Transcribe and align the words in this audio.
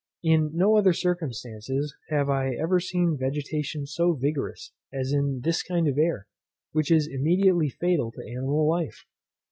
In 0.23 0.55
no 0.55 0.77
other 0.77 0.93
circumstances 0.93 1.95
have 2.09 2.27
I 2.27 2.55
ever 2.55 2.79
seen 2.79 3.15
vegetation 3.19 3.85
so 3.85 4.13
vigorous 4.15 4.71
as 4.91 5.13
in 5.13 5.41
this 5.43 5.61
kind 5.61 5.87
of 5.87 5.99
air, 5.99 6.25
which 6.71 6.89
is 6.89 7.07
immediately 7.07 7.69
fatal 7.69 8.11
to 8.13 8.27
animal 8.35 8.67
life. 8.67 9.05